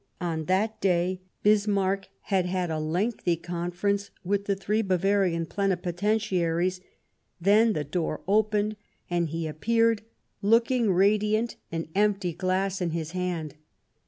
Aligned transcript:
On 0.19 0.45
that 0.45 0.81
day 0.81 1.21
Bismarck 1.43 2.07
had 2.21 2.47
had 2.47 2.71
a 2.71 2.79
lengthy 2.79 3.35
Conference 3.35 4.09
with 4.23 4.45
the 4.45 4.55
three 4.55 4.81
Bavarian 4.81 5.45
Pleni 5.45 5.75
potentiaries; 5.79 6.81
then 7.39 7.73
the 7.73 7.83
door 7.83 8.21
opened, 8.27 8.77
and 9.11 9.29
he 9.29 9.47
ap 9.47 9.57
159 9.57 9.59
Bismarck 10.41 10.65
peared, 10.65 10.79
looking 10.81 10.91
radiant, 10.91 11.55
an 11.71 11.87
empty 11.93 12.33
glass 12.33 12.81
in 12.81 12.89
his 12.89 13.11
hand. 13.11 13.53